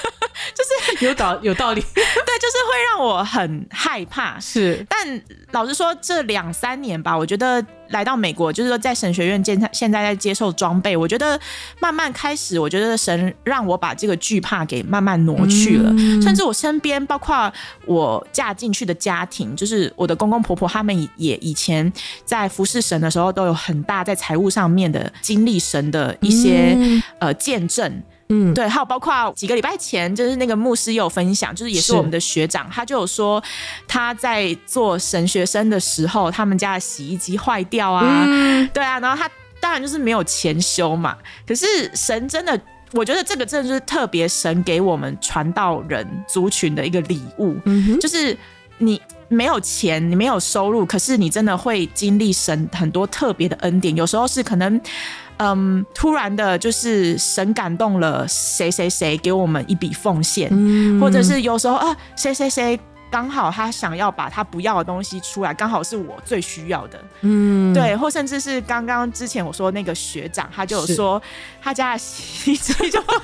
[0.97, 4.39] 就是有道有道理， 对，就是会让我很害怕。
[4.41, 11.39] 是，但老实说，这两三年吧，我觉得来到美国，就是说在神学院现现在在接受装备，我觉得
[11.81, 15.91] 慢慢开始，我觉得神让我把这个惧怕给慢慢挪去了。
[16.21, 17.53] 甚至我身边，包括
[17.87, 21.91] 我嫁进去的家庭，就是我的公公婆婆，他们也以前
[22.25, 26.77] 在服侍神的时候，都有很大在财务上面的经历神的一些
[27.19, 28.03] 呃见证。
[28.29, 33.41] 嗯，对，还有包括几个礼拜前，就是那个牧师有分享，就是也是我们的学长，他就有说
[33.87, 38.27] 他在做神学生的时候，他们家的洗衣机坏掉啊，
[38.75, 41.17] 对啊，然后他当然就是没有钱修嘛。
[41.47, 42.61] 可是神真的，
[42.95, 47.57] 我觉得这个真的就是特别神给我们传道人族群的一个礼物，
[48.01, 48.37] 就是
[48.79, 54.81] 你没有钱，你没有收入，可是你真的会经历神很多特别的恩典，有时候是可能。
[55.39, 61.01] 嗯，突然的，就是神感动了谁谁谁，给我们一笔奉献，嗯。
[61.01, 71.23] 或者是有时候啊，谁谁谁刚好他想要把他不要的东西出来，刚好是我最需要的，嗯，对，或甚至是刚刚之前我说那个学长，他就有说
[71.63, 73.15] 他家的洗衣机就坏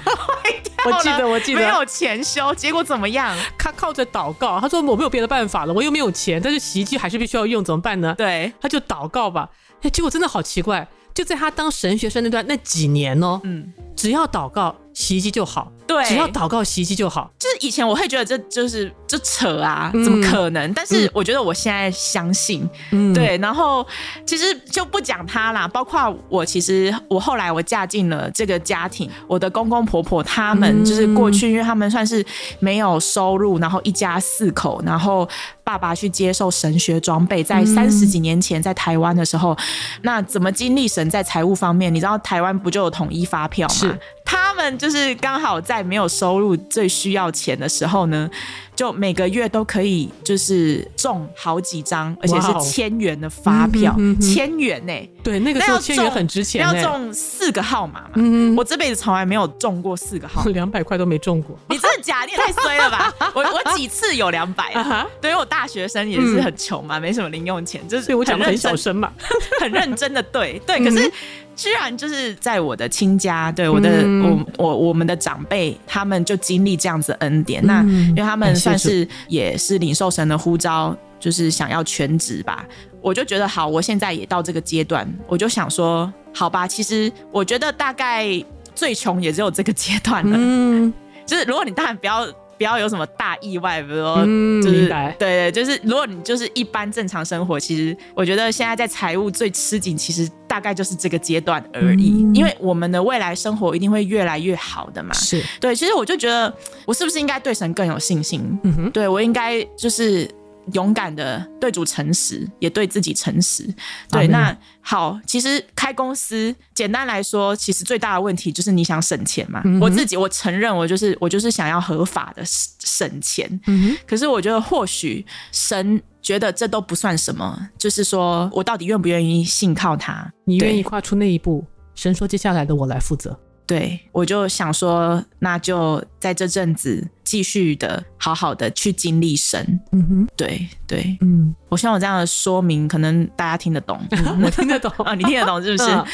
[0.62, 1.60] 掉了，我记得我记得。
[1.60, 3.36] 没有钱修，结果怎么样？
[3.58, 8.14] 他靠着祷告，他说我没有别的办法了，我又没有钱，但是洗衣机还是必须要用，怎么办呢？
[8.16, 9.48] 对，他就祷告吧，
[9.82, 10.86] 哎，结果真的好奇怪。
[11.14, 15.70] 就在他当神学生那段那几年哦，嗯，只要祷告，洗衣机就好。
[15.92, 17.30] 对，只要祷告，洗衣机就好。
[17.38, 20.72] 就是以前我会觉得这就是这扯啊，怎么可能？
[20.72, 23.36] 但是我觉得我现在相信，嗯对。
[23.38, 23.86] 然后
[24.24, 32.24] 其实就不讲他啦，包括我，其实我后来我嫁进了这个家庭，我的公公婆婆他们就是过去，因为他们算是
[32.58, 35.28] 没有收入，然后一家四口，然后
[35.62, 39.54] 爸爸去接受神学装备，在三十几年前在台湾的时候，
[40.02, 41.94] 那怎么经历神在财务方面？
[41.94, 43.98] 你知道台湾不就有统一发票吗？
[44.24, 45.81] 他们就是刚好在。
[45.82, 48.30] 在没有收入、最需要钱的时候呢。
[48.74, 55.10] 就每个月都可以，就是中好几张，而且是千元的发票，千元呢？
[55.22, 58.10] 对，那个时候千元很值钱，要中四个号码嘛。
[58.14, 61.56] 嗯我这辈子从来没有中过四个号，两百块都没中过。
[61.68, 62.24] 你真的假？
[62.24, 63.12] 你也太衰了吧！
[63.36, 65.06] 我我几次有两百啊？
[65.20, 69.12] 对于我大学生也是很穷嘛，没什么零用钱，就是所以我讲的很小声嘛，
[69.60, 70.82] 很认真的对对。
[70.82, 71.12] 可是
[71.54, 73.90] 居然就是在我的亲家，对我的
[74.22, 77.64] 我我我们的长辈，他们就经历这样子恩典。
[77.66, 78.52] 那因为他们。
[78.62, 82.64] 算是也是领受神的呼召，就是想要全职吧。
[83.00, 88.28] 我就觉得好，我现在也到这个阶段，我就想说，好吧，其实我觉得大概
[88.72, 90.36] 最穷也只有这个阶段了。
[90.38, 90.92] 嗯，
[91.26, 92.24] 就是如果你当然不要
[92.56, 94.16] 不要有什么大意外，比如说，
[94.62, 94.88] 就是
[95.18, 102.08] 对对，就是如果你就是一般正常生活，其实我觉得现在在财务最吃紧，其实大概就是这个阶段而已。
[102.34, 105.14] 因为我们的未来生活一定会越来越好的嘛。
[105.14, 108.40] 是对，其实我就觉得，我是不是应该对神更有信心？
[108.64, 110.28] 嗯哼，对我应该就是。
[110.72, 113.66] 勇敢的对主诚实，也对自己诚实。
[114.08, 119.62] 对，那好，其实开公司，简单来说，其实最大的问题就是你想省钱嘛。
[119.80, 123.60] 我自己我承认，我就是我就是想要合法的省钱。
[123.66, 130.32] 嗯可是我觉得，或许神觉得这都不算什么，就是说我到底愿不愿意信靠他？
[130.44, 131.64] 你愿意跨出那一步？
[131.94, 133.38] 神说，接下来的我来负责。
[133.64, 139.80] 对，我就想说，那就在这阵子继续的好好的去经历神。
[139.92, 143.98] 嗯哼，对对，嗯，我希望我这样的说明，可能大家听得懂，
[144.42, 146.04] 我听得懂 啊，你听得懂是不是？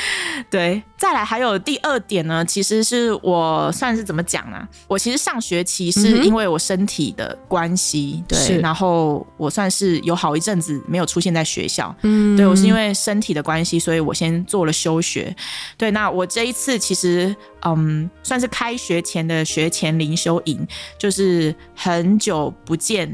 [0.51, 4.67] 对，再来还有第二点呢，其实是我算是怎么讲呢？
[4.87, 11.95] 我其实上学期是因为我身体的关系，对，然后我算是有好一阵子没有出现在学校。
[12.03, 15.35] 嗯，对我是因为身体的关系，所以我先做了休学。
[15.77, 17.35] 对，那我这一次其实。
[17.63, 20.65] 嗯，算是开学前的学前灵修营，
[20.99, 23.09] 就是很久不见，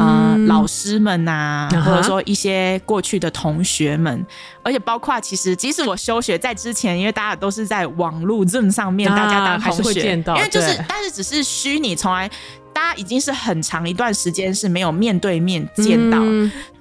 [0.00, 4.24] 啊，老师们呐，或者说一些过去的同学们，
[4.62, 12.28] 而且包括其实，即使我休学在之前，因为大家都是在网络 Zoom 上面，大家当同学，因为就是，但是只是虚拟，从来
[12.72, 16.18] 大家已经是很长一段时间是没有面对面见到。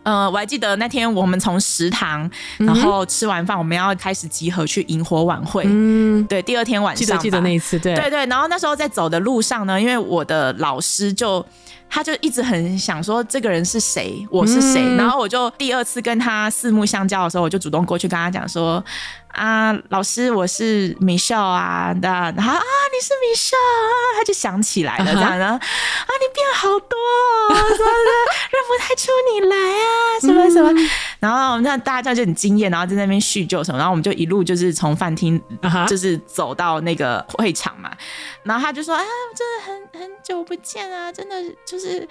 [0.07, 5.63] 呃，我还记得那天我们从食堂，然后吃完饭，我们要开始集合去萤火晚会。
[5.67, 8.25] 嗯，对，第二天晚上，记得记得那一次，对对对。
[8.27, 11.45] 然后那时候在走的路上呢，因为我的老师就。
[11.89, 18.83] 他就一直很想说这个人是谁，我是谁，然后我就第二次跟他四目相交的时候，我就主动过去跟他讲说
[19.37, 25.59] 啊，老师，我是米笑啊，的，然后啊，你是米笑啊，他就想起来了，这样，然后啊，
[26.19, 27.91] 你变好多，什么
[28.51, 30.71] 认不太出你来啊，什么什么，
[31.19, 35.39] 然后那大家就很惊艳，然后在那边叙旧什么，然后我们就一路就是从饭厅
[35.87, 37.91] 就是走到那个会场嘛，
[38.43, 39.03] 然后他就说啊，
[39.35, 41.37] 真的很很久不见啊，真的。
[41.65, 42.07] 就是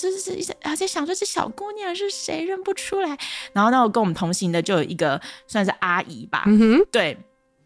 [0.00, 3.16] 就是而且想说这小姑娘是谁认不出来，
[3.52, 7.16] 然后那我跟我们同行的就有一个算是阿姨吧，嗯对，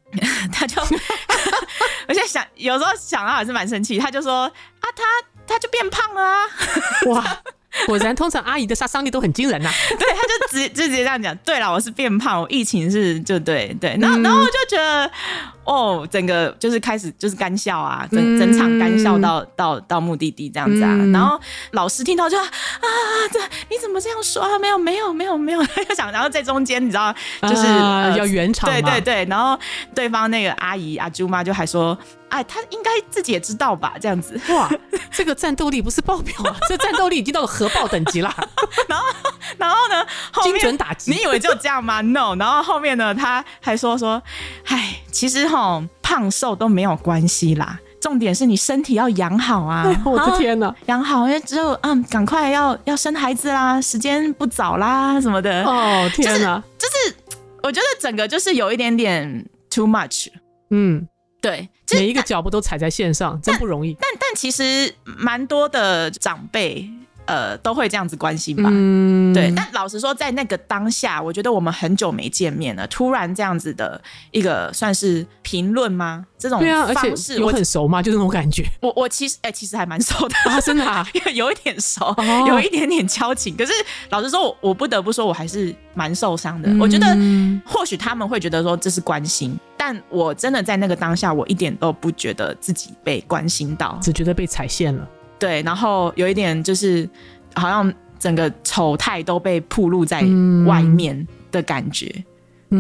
[0.52, 0.80] 她就
[2.08, 5.02] 而且想有时候想到还是蛮生气，她就说啊，她
[5.46, 6.46] 她就变胖了啊，
[7.08, 7.42] 哇。
[7.87, 9.70] 果然，通常阿姨的杀伤力都很惊人呐。
[9.98, 11.37] 对，他就直就直接这样讲。
[11.38, 13.96] 对了，我是变胖，我疫情是就对对。
[14.00, 15.11] 然后然后我就觉得，
[15.64, 20.96] 哦，整个就是开始就是干笑啊，整整场干笑到到到目的地这样子啊。
[21.12, 21.40] 然后
[21.72, 22.48] 老师听到就啊，
[23.32, 24.58] 这你怎么这样说啊？
[24.58, 27.66] 没有没有没有没有， 他就想，然后在中间你知道，就是
[28.18, 28.68] 要圆场。
[28.70, 29.58] 对对对，然后
[29.94, 31.96] 对方那个阿姨阿朱妈就还说。
[32.32, 33.92] 哎，他应该自己也知道吧？
[34.00, 34.70] 这样子哇，
[35.12, 38.34] 这个战斗力不是爆表啊， 这战斗力已经到了核爆等级啦。
[38.88, 39.06] 然后，
[39.58, 40.06] 然后呢？
[40.42, 41.10] 精准打击？
[41.10, 42.00] 你以为就这样吗？
[42.02, 42.34] No。
[42.36, 43.14] 然后后面呢？
[43.14, 44.22] 他还说说，
[44.64, 49.84] 哎，其实哈，胖瘦都没有关系啦，重点是你身体要养好啊！
[50.06, 55.62] 我的天哪，养好，因为只有嗯，赶快要要生孩子啦，时间不早啦，什么的。
[55.64, 57.14] 哦，天哪，就是
[57.62, 60.28] 我觉得整个就是有一点点 too much。
[60.70, 61.06] 嗯。
[61.42, 63.96] 对，每一个脚步都踩在线上，真不容易。
[64.00, 66.90] 但但其实蛮多的长辈。
[67.24, 68.68] 呃，都会这样子关心吧？
[68.72, 69.50] 嗯，对。
[69.55, 74.02] 但老实说，在那个当下，我觉得我们很久没见面了，突然这样子的
[74.33, 76.26] 一个算是评论吗？
[76.37, 76.61] 这种
[76.92, 78.02] 方式，我很熟吗？
[78.02, 78.64] 就这种感觉。
[78.81, 82.12] 我我其实哎，其实还蛮熟的啊，真的啊， 有一点熟，
[82.48, 83.57] 有一点点交情。
[83.57, 83.72] 可是
[84.11, 86.68] 老实说，我不得不说，我还是蛮受伤的。
[86.81, 87.07] 我觉得
[87.64, 95.08] 或许他们会觉得说这是关心，但我真的在那个当下，我一点都不觉得自己被关心到，只觉得被踩线了。
[95.40, 97.08] 对，然后有一点就是，
[97.56, 100.20] 好像整个丑态都被暴露在
[100.68, 102.24] 外面的感觉，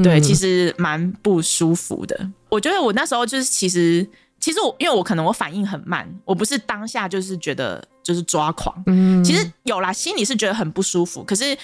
[0.04, 2.30] 对，其实蛮不舒服的。
[2.48, 4.06] 我觉得我那时候就是其实
[4.38, 11.58] 其实我因为我可能我反应很慢，我不是当下就是觉得就是抓狂，嗯，其实有啦，心里是觉得很不舒服，可是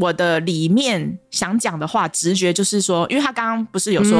[0.00, 4.18] 我的里面想讲的话，直觉就是说，因为他刚刚不是有说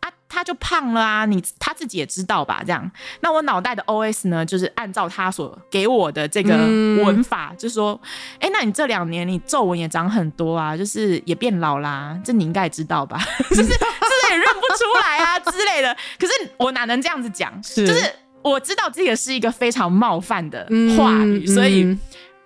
[0.00, 0.10] 啊。
[0.28, 1.24] 他就胖了啊！
[1.24, 2.60] 你他自己也知道吧？
[2.66, 7.98] 这样，那我脑袋的 O S 呢，就是按照他所给我的这个文法，就是说，
[8.40, 13.18] 哎，那你这两年你皱纹也长很多啊，就是也变老啦，这你应该也知道吧？
[13.50, 15.96] 就是就是也认不出来啊 之类的。
[16.18, 17.62] 可是我哪能这样子讲？
[17.62, 18.12] 就是
[18.42, 20.66] 我知道这个是一个非常冒犯的
[20.98, 21.96] 话语，所以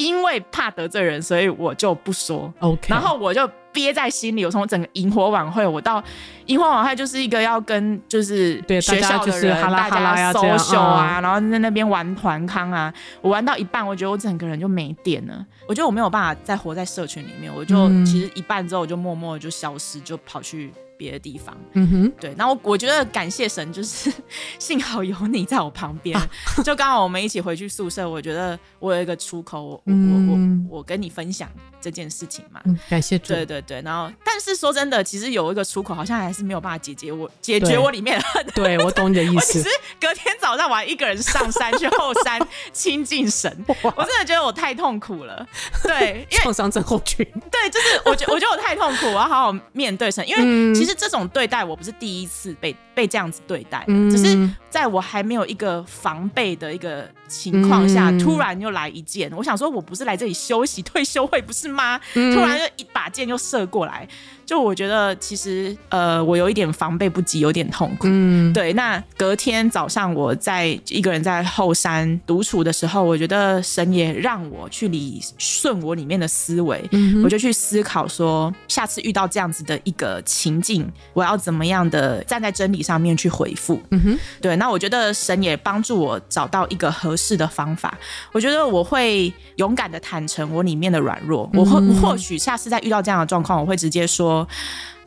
[0.00, 2.52] 因为怕得罪人，所以我就不说。
[2.60, 3.48] OK，然后我就。
[3.72, 6.02] 憋在心里，我从整个萤火晚会，我到
[6.46, 20.72] 萤火晚会就是一个要跟就是学校的人大家 social 啊，然后在那边玩团康啊，我玩到一半，我觉得我整个人就没电了，我觉得我没有办法再活在社群里面，我就其实一半之后我就默默就消失，就跑去。
[21.00, 24.12] 别的地方，嗯哼，对，那我我觉得感谢神，就是
[24.60, 26.14] 幸好有你在我旁边，
[26.62, 30.34] 就刚好我们一起回去宿舍，我觉得我有一个出口，我我
[30.68, 31.48] 我我跟你分享
[31.80, 39.54] 这件事情嘛，感谢主，对对对，然后但是说真的，其实有一个出口，好像还是没有办法解决我解决我里面的恨，对我懂你的意思。
[39.54, 42.38] 其实隔天早上我还一个人上山去后山
[42.74, 43.50] 亲近神，
[43.82, 45.48] 我真的觉得我太痛苦了，
[45.82, 50.89] 对，因为创伤症候群，对，就是我觉我觉得我太痛苦，我要好好面对神，因为其实。
[50.94, 59.32] 这种对待我不是第一次被被这样子对待，只是在我还没有一个防备的一个情况下，突然又来一箭。
[59.34, 61.98] 我想说，我不是来这里休息 退休会不是吗？
[62.12, 64.06] 突然就一把箭就射过来。
[64.44, 68.08] 就我觉得，其实呃，我有一点防备不及，有点痛苦。
[68.10, 68.72] 嗯，对。
[68.72, 76.84] 那隔天早上，我在一个人在后山独处的时候，我觉得神也让我去理顺我里面的思维。
[76.90, 83.80] 嗯，我就去思考说，下次遇到这样子的一个情境，我要怎么样的站在真理上面去回复。
[83.90, 84.56] 嗯哼，对。
[84.56, 87.96] 那我觉得神也帮助我找到一个合适的方法。
[88.32, 91.48] 我觉得我会勇敢的坦诚我里面的软弱。
[91.52, 94.46] 我会或许下次再遇到这样的状况，我会直接说。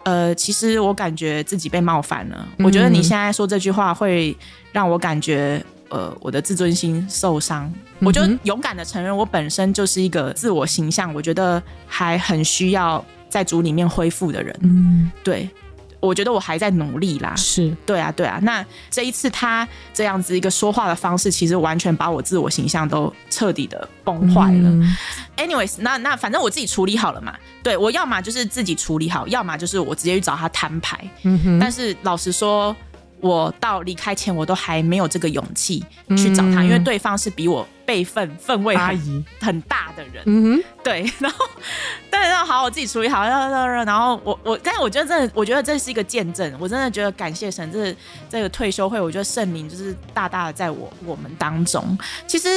[0.05, 2.45] 呃，其实我感觉自己被冒犯了。
[2.59, 4.35] 我觉得你现在说这句话会
[4.73, 7.73] 让我感觉，呃，我的自尊心受伤。
[7.99, 14.53] 我就勇敢的承认，我本身就是一个自我形象，我觉得还很需要在组里面恢复的人。
[14.63, 15.49] 嗯，对。
[16.05, 18.37] 我觉得我还在努力啦，是对啊，对啊。
[18.43, 24.69] 那这一次他这样子一个说话的方式，其实完全把我自我形象都彻底的崩坏了。
[25.37, 27.33] Anyways，那那反正我自己处理好了嘛。
[27.63, 30.99] 对我要么就是自己处理好，要么就是我直接去找他摊牌。
[31.23, 31.59] 嗯哼。
[31.59, 32.75] 但是老实说，
[33.21, 35.81] 我到离开前，我都还没有这个勇气
[36.17, 37.65] 去找他，因为对方是比我。
[37.85, 39.23] 辈分分位阿姨。
[39.39, 41.45] 很大的人，嗯哼，对， 然后
[42.09, 47.95] 但是要好，我自己处理好，然后我我，但是我觉得真的，我觉得这是一个见证，我真的觉得感谢神，这
[48.29, 51.97] 这个退休会，我觉得圣灵就是大大的在我我们当中。
[52.25, 52.47] 其实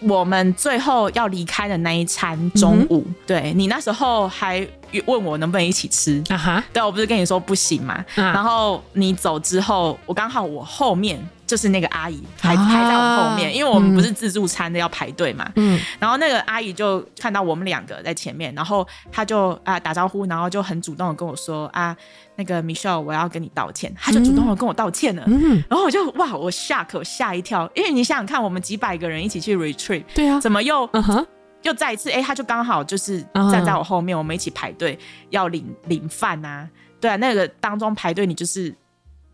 [0.00, 4.66] 我们最后要离开的那一餐中午，对你那时候还
[5.06, 6.22] 问我能不能一起吃。
[6.28, 11.18] 啊哈，对我不是跟你说不行嘛，然后你走之后，我刚好我后面。
[11.46, 15.50] 就是那个阿姨排排在我们后面，因为我们不是自助餐的要排队嘛。
[15.56, 21.94] 嗯，然后那个阿姨就看到我们两个在前面，然后她就啊打招呼，然后就很主动的跟我说啊，
[22.36, 23.94] 那个 Michelle，我要跟你道歉。
[24.00, 25.22] 她就主动的跟我道歉了。
[25.26, 31.26] 嗯，然后我就哇，我吓可吓一跳，因为你想想看，我们几百个人一起去 retreat，对啊，怎么又嗯哼
[31.62, 33.20] 又再一次哎，他就刚好就是
[33.52, 36.66] 站在我后面，我们一起排队要领领饭啊，
[37.00, 38.74] 对啊，那个当中排队你就是。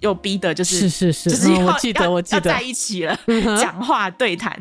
[0.01, 3.19] 又逼的就是是是是，我记得我记得在一起了，
[3.59, 4.55] 讲话对谈。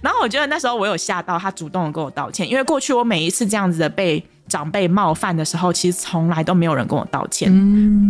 [0.00, 7.52] 然后我觉得那时候我有吓到他，主动的跟我道歉，因为过去我每一次这样子的被长辈冒犯的时候，其实从来都没有人跟我道歉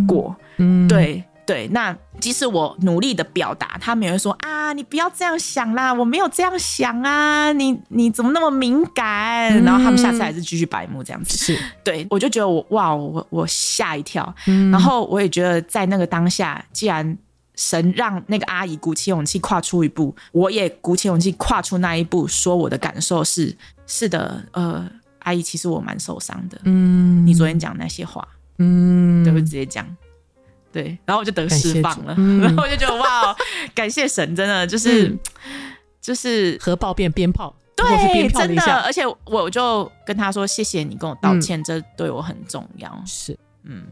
[0.06, 0.34] 过。
[0.58, 1.22] 嗯，对。
[1.46, 9.62] 对，那即使我努力的表达，他们也会说啊，你不要这样想啦，我没有这样想啊，你你怎么那么敏感？
[9.62, 11.38] 然后他们下次还是继续白目这样子。
[11.38, 14.34] 是，对我就觉得我哇，我我吓一跳，
[14.72, 17.16] 然后我也觉得在那个当下，既然
[17.54, 24.84] 神让那个阿姨鼓起勇气跨出一步，我也鼓起勇气跨出那一步，说我的感受是是的，呃，
[25.20, 26.60] 阿姨，其实我蛮受伤的。
[26.64, 28.26] 嗯，你昨天讲那些话，
[28.58, 29.86] 嗯，对不直接讲。
[30.76, 33.34] 对，然后我就得释放了，然后我就觉得哇，
[33.74, 35.10] 感谢神，真的就是
[36.02, 43.86] 就是核爆变鞭炮，对，真的，而且我就跟他说谢谢你跟我道歉，这对我很重要，是，嗯，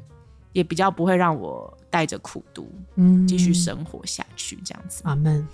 [0.52, 5.00] 也比较不会让我带着苦毒，嗯，继续生活下去这样子。
[5.06, 5.48] 阿门。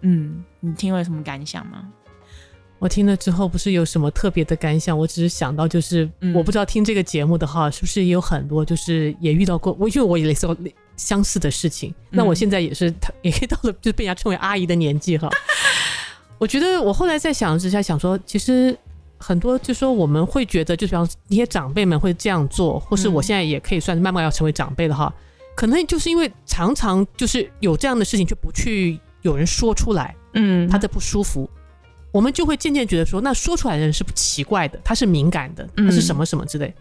[0.00, 1.86] 嗯，你听了有什么感想吗？
[2.80, 10.48] 我听了之后不是有什么特别的感想，我只是想到就是我不知道听这个节目的哈，是不是也有很多就是也遇到过我，因为我也类似
[10.96, 11.94] 相似的事情。
[12.08, 15.28] 那我现在也是，也可以到了就被人家称为阿姨的年纪哈。
[16.38, 18.74] 我觉得我后来在想之下想说，其实
[19.18, 25.12] 很多就说我们会觉得，就比方一些长辈们会这样做，或是我现在也可以算是慢慢要成为长辈了哈。
[25.54, 31.46] 可能就是因为常常就是有这样的事情，就不去有人说出来，嗯，他的不舒服。
[32.12, 36.72] 我们就会渐渐觉得说，那说出来的人是不奇怪的，他是敏感的，他是什么什么之类。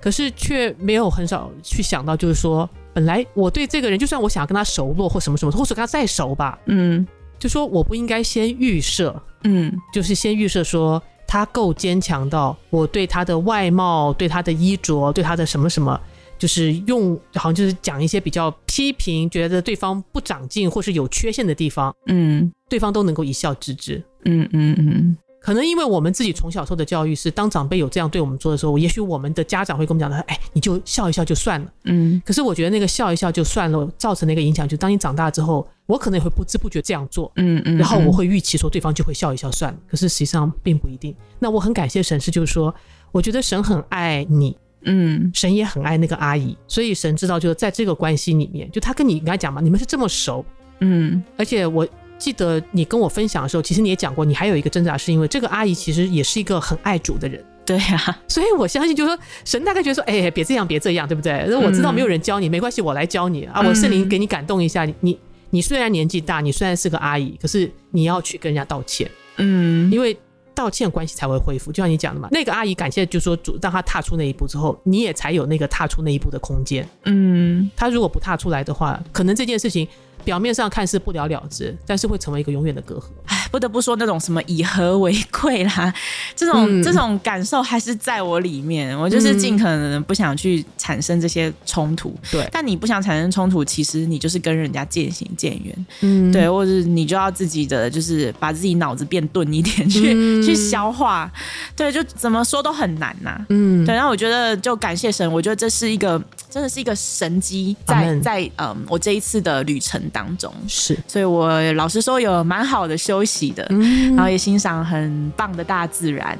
[0.00, 7.06] 可是却没有很少去想到，就是说，本来我对这个人，就算我想要跟他熟络或什么什么，或者跟他再熟吧，嗯，
[7.38, 16.00] 就说我不应该先预设，嗯，就是先预设说他够坚强到我对他的外貌、对他的衣着、对他的什么什么，
[16.36, 24.02] 就是用好像就是讲一些比较批评，觉得对方不长进或是有缺陷的地方，嗯，对方都能够一笑置之。
[24.24, 31.72] 嗯嗯嗯，可能因为我们自己从小受的教育是，当长辈有这样对我们做的时候，也许我们的家长会跟我们讲的，哎，你就笑一笑就算了。
[31.84, 37.32] 嗯，可是我觉得那个笑一笑就算了，造成的一个影响，就当你长大之后，我可能也会不知不觉这样做。
[37.36, 41.14] 嗯嗯，然后我会预期说对方就会笑一笑算了，可是实际上并不一定。
[41.40, 42.72] 那我很感谢神是，就是说，
[43.10, 50.44] 我觉得神很爱你，嗯，神也很爱那个阿姨，所以神知道，就是在这个关系里面，就他跟你应该讲嘛，你们是这么熟，
[50.78, 51.84] 嗯，而且我。
[52.22, 57.44] 记得你跟我分享的时候，其实你也讲过，你还有一个挣扎，是因为这个阿姨其实也是一个很爱主的人。
[57.66, 61.52] 对呀，所以我相信，就是说神大概觉得说，哎，别这样，别这样，对不对？
[61.56, 63.60] 我知道没有人教你，没关系，我来教你啊！
[63.60, 65.18] 我圣灵给你感动一下，你
[65.50, 70.16] 你虽然年纪大，你虽然是个阿姨，可是你要去跟人家道歉，嗯，因为
[70.54, 71.72] 道歉关系才会恢复。
[71.72, 76.88] 就像你讲的嘛，那个阿姨感谢，就说主让她踏出那一步之后，你也才有那个踏出那一步的空间。
[77.06, 79.88] 嗯，她如果不踏出来的话，可能这件事情。
[80.24, 83.02] 表面上看似不了了之，但是会成为一个永远的隔阂。
[83.26, 85.92] 唉，不得不说那种什么以和为贵啦，
[86.34, 88.98] 这种这种感受还是在我里面。
[88.98, 92.14] 我就是尽可能不想去产生这些冲突。
[92.30, 95.86] 对，但你不想产生冲突，其实你就是跟人家渐行渐远。
[96.00, 100.12] 嗯，对，或者你就要自己的，就是把自己脑子变钝一点，去
[100.44, 101.30] 去消化。
[101.76, 103.44] 对，就怎么说都很难呐。
[103.48, 103.94] 嗯，对。
[103.94, 106.20] 然后我觉得，就感谢神，我觉得这是一个
[106.52, 110.02] 真的是一个神机，在在嗯，我这一次的旅程。
[110.12, 110.52] 当中。
[110.68, 113.66] 是，所以我老实说有蛮好的休息的，
[114.14, 116.36] 然后也欣赏很棒的大自然，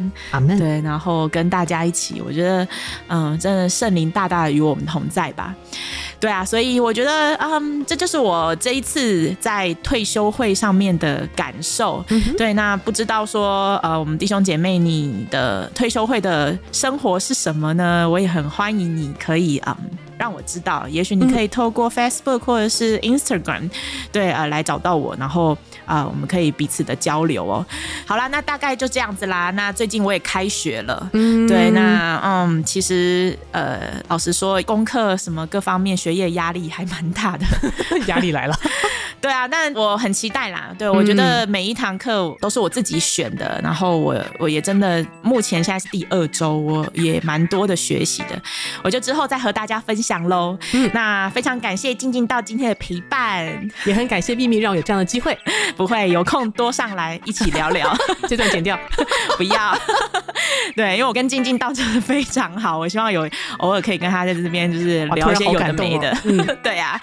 [0.58, 2.68] 对，然后跟大家一起，我觉得，
[3.08, 5.54] 嗯，真的圣灵大大的与我们同在吧，
[6.20, 12.04] 对啊，所以我觉得，嗯，这就是我这一次在退休会上面的感受，
[12.36, 18.08] 对，那不知道说，呃，我们弟兄姐妹，你的退休会的生活是什么呢？
[18.08, 19.76] 我也很欢迎你可以，嗯。
[20.22, 23.68] 让我知道，也许你可以透过 Facebook 或者是 Instagram，
[24.12, 27.66] 对呃，来找到我，然后啊，我们可以彼此的交流哦。
[28.06, 29.50] 好啦，那大概就这样子啦。
[29.50, 37.44] 那最近我也开学了，嗯，对，那嗯，其实呃，老实说，功课什么各方面学业压力还蛮大的，
[38.06, 38.56] 压力来了。
[39.20, 40.74] 对啊，但我很期待啦。
[40.76, 48.30] 对我觉得每一堂课都是我自己选的，然后我我也真的目前现在是第二周，我也蛮多的学习的。
[48.82, 50.58] 我就之后再和大家分享喽。
[50.72, 53.46] 嗯，那非常感谢静静到今天的陪伴，
[53.84, 55.38] 也很感谢秘密让我有这样的机会。
[55.76, 57.96] 不会有空多上来一起聊聊，
[58.28, 58.78] 这段剪掉，
[59.38, 59.78] 不要。
[60.74, 66.16] 对，因为我跟静静到真的非常好，我希望有偶尔可以跟他在这边就是聊一些有的没的。
[66.24, 67.00] 嗯，对啊，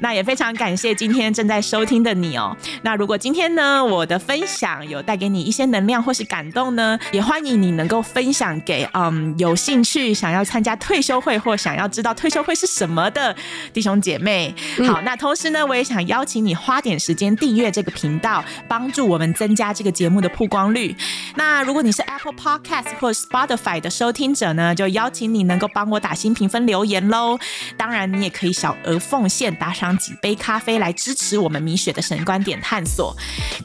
[0.00, 1.62] 那也非常感谢今天正在。
[1.62, 13.36] 收听的你哦，那如果今天呢，我的分享有带给你一些能量或是感动呢，也欢迎你能够分享给嗯有兴趣想要参加退休会或想要知道退休会是什么的
[13.72, 14.52] 弟兄姐妹。
[14.88, 20.96] 好，那同时呢，我也想邀请你花点时间订阅这个频道，帮助我们增加这个节目的曝光率。
[21.36, 27.38] 那如果你是 Apple Podcast 或 Spotify 的收听者呢，就邀请你能够帮我打新评分留言喽。
[27.76, 31.52] 当然，你也可以小额奉献，打赏几杯咖啡来支持我。
[31.52, 33.14] 我们米雪的神观点探索，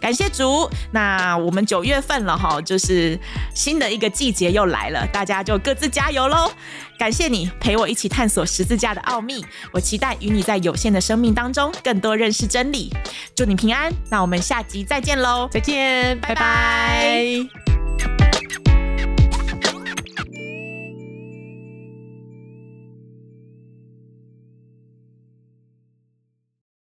[0.01, 0.69] 感谢主。
[0.91, 3.17] 那我们九月份了哈，就是
[3.55, 6.51] 新的一个季节又来了，大家就各自加油喽！
[6.99, 12.91] 感谢你陪我一起探索十自驾的奥秘我期待与你在有限的生命当中更多认识真理。
[13.33, 15.47] 祝你平安那我们下集再见喽。
[15.49, 17.47] 再见拜拜。